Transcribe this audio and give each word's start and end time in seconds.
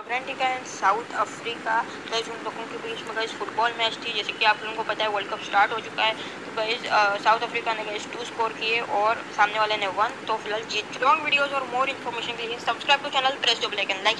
Atlantica 0.00 0.46
and 0.48 0.64
South 0.66 1.14
Africa 1.20 1.80
गैस 2.10 2.28
उन 2.30 2.38
लोगों 2.44 2.64
के 2.66 2.78
बीच 2.84 3.02
में 3.06 3.14
गैस 3.16 3.34
फुटबॉल 3.38 3.74
मैच 3.78 3.98
थी। 4.04 4.12
जैसे 4.14 4.32
कि 4.32 4.44
आप 4.44 4.60
लोगों 4.62 4.76
को 4.76 4.82
पता 4.92 5.04
है 5.04 5.10
वर्ल्ड 5.10 5.28
कप 5.28 5.40
स्टार्ट 5.48 5.72
हो 5.72 5.80
चुका 5.80 6.04
है। 6.04 6.14
तो 6.44 6.52
गैस 6.52 6.86
साउथ 7.24 7.40
अफ्रीका 7.48 7.74
ने 7.74 7.84
गैस 7.84 8.08
टू 8.12 8.24
स्कोर 8.24 8.52
किए 8.60 8.80
और 9.00 9.24
सामने 9.36 9.58
वाले 9.58 9.76
ने 9.76 9.86
वन 10.00 10.16
तो 10.26 10.36
फ़िलहाल 10.38 10.62
जीत 10.70 11.02
लॉन्ग 11.02 11.24
वीडियोज़ 11.24 11.54
और 11.54 11.68
मोर 11.72 11.90
इन्फॉर्मेशन 11.90 12.36
के 12.36 12.46
लिए 12.46 12.58
सब्सक्राइब 12.60 13.00
टू 13.02 13.08
चैनल 13.10 13.36
प्रेस 13.42 13.60
जो 13.60 13.68
ब्लैक 13.68 13.90
एंड 13.90 14.02
लाइक 14.04 14.18